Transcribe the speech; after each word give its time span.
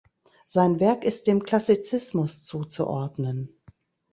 Sein 0.47 0.79
Werk 0.79 1.03
ist 1.03 1.27
dem 1.27 1.43
Klassizismus 1.43 2.41
zuzuordnen. 2.43 3.61